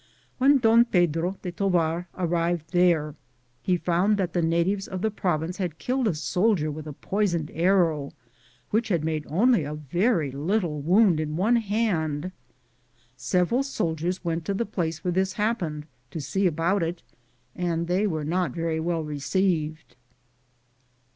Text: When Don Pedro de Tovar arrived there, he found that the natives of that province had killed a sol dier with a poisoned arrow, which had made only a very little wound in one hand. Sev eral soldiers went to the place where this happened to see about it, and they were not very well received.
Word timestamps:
When 0.39 0.57
Don 0.57 0.83
Pedro 0.85 1.37
de 1.43 1.51
Tovar 1.51 2.07
arrived 2.17 2.71
there, 2.71 3.13
he 3.61 3.77
found 3.77 4.17
that 4.17 4.33
the 4.33 4.41
natives 4.41 4.87
of 4.87 5.03
that 5.03 5.15
province 5.15 5.57
had 5.57 5.77
killed 5.77 6.07
a 6.07 6.15
sol 6.15 6.55
dier 6.55 6.71
with 6.71 6.87
a 6.87 6.93
poisoned 6.93 7.51
arrow, 7.53 8.11
which 8.71 8.87
had 8.89 9.03
made 9.03 9.27
only 9.29 9.63
a 9.63 9.75
very 9.75 10.31
little 10.31 10.81
wound 10.81 11.19
in 11.19 11.35
one 11.35 11.57
hand. 11.57 12.31
Sev 13.15 13.51
eral 13.51 13.63
soldiers 13.63 14.25
went 14.25 14.43
to 14.45 14.55
the 14.55 14.65
place 14.65 15.03
where 15.03 15.11
this 15.11 15.33
happened 15.33 15.85
to 16.09 16.19
see 16.19 16.47
about 16.47 16.81
it, 16.81 17.03
and 17.55 17.85
they 17.85 18.07
were 18.07 18.25
not 18.25 18.53
very 18.55 18.79
well 18.79 19.03
received. 19.03 19.95